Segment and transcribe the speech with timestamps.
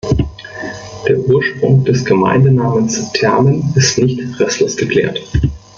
[1.07, 5.19] Der Ursprung des Gemeindenamens „Termen“ ist nicht restlos geklärt.